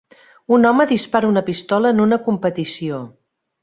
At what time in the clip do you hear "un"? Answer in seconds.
0.57-0.65